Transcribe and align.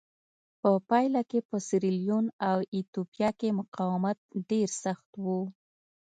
په 0.61 0.69
پایله 0.89 1.21
کې 1.29 1.39
په 1.49 1.57
سیریلیون 1.67 2.25
او 2.49 2.57
ایتوپیا 2.75 3.29
کې 3.39 3.57
مقاومت 3.59 4.17
ډېر 4.49 4.67
سخت 4.83 5.09
و. 5.23 5.25